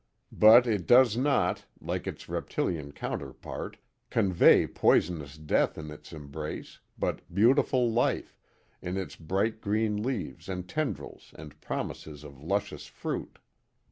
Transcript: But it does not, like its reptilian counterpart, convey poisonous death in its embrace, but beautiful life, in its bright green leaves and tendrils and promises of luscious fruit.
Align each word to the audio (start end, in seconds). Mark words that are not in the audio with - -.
But 0.33 0.65
it 0.65 0.87
does 0.87 1.15
not, 1.15 1.65
like 1.79 2.07
its 2.07 2.27
reptilian 2.27 2.91
counterpart, 2.91 3.77
convey 4.09 4.65
poisonous 4.65 5.37
death 5.37 5.77
in 5.77 5.91
its 5.91 6.11
embrace, 6.11 6.79
but 6.97 7.21
beautiful 7.31 7.91
life, 7.93 8.35
in 8.81 8.97
its 8.97 9.15
bright 9.15 9.61
green 9.61 10.01
leaves 10.01 10.49
and 10.49 10.67
tendrils 10.67 11.33
and 11.37 11.61
promises 11.61 12.23
of 12.23 12.41
luscious 12.41 12.87
fruit. 12.87 13.37